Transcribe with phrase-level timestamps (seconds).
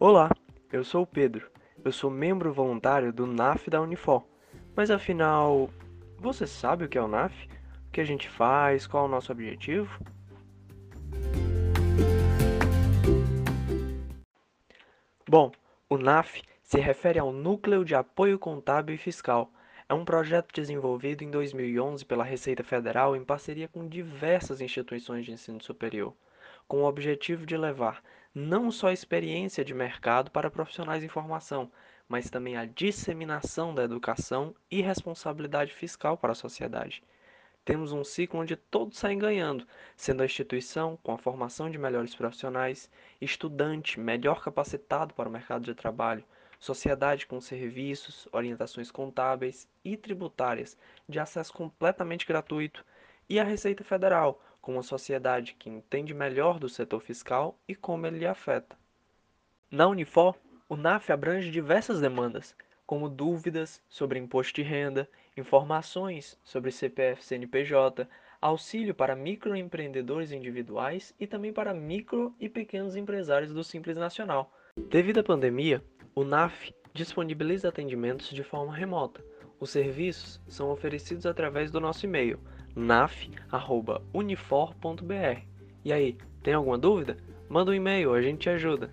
[0.00, 0.30] Olá,
[0.72, 1.50] eu sou o Pedro.
[1.84, 4.24] Eu sou membro voluntário do NAF da Unifor.
[4.76, 5.68] Mas afinal,
[6.16, 7.48] você sabe o que é o NAF?
[7.88, 8.86] O que a gente faz?
[8.86, 9.90] Qual é o nosso objetivo?
[15.28, 15.50] Bom,
[15.90, 19.50] o NAF se refere ao Núcleo de Apoio Contábil e Fiscal.
[19.88, 25.32] É um projeto desenvolvido em 2011 pela Receita Federal em parceria com diversas instituições de
[25.32, 26.14] ensino superior,
[26.68, 28.00] com o objetivo de levar
[28.34, 31.70] não só a experiência de mercado para profissionais em formação,
[32.08, 37.02] mas também a disseminação da educação e responsabilidade fiscal para a sociedade.
[37.64, 42.14] Temos um ciclo onde todos saem ganhando, sendo a instituição com a formação de melhores
[42.14, 46.24] profissionais, estudante melhor capacitado para o mercado de trabalho,
[46.58, 52.84] sociedade com serviços, orientações contábeis e tributárias de acesso completamente gratuito,
[53.28, 58.06] e a Receita Federal, com uma sociedade que entende melhor do setor fiscal e como
[58.06, 58.76] ele lhe afeta.
[59.70, 60.36] Na Unifor,
[60.68, 68.06] o NAF abrange diversas demandas, como dúvidas sobre imposto de renda, informações sobre CPF CNPJ,
[68.42, 74.52] auxílio para microempreendedores individuais e também para micro e pequenos empresários do Simples Nacional.
[74.90, 75.82] Devido à pandemia,
[76.14, 79.24] o NAF disponibiliza atendimentos de forma remota.
[79.60, 82.40] Os serviços são oferecidos através do nosso e-mail
[82.74, 85.42] naf@unifor.br.
[85.84, 87.16] E aí, tem alguma dúvida?
[87.48, 88.92] Manda um e-mail, a gente te ajuda.